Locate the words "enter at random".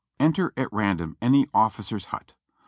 0.19-1.15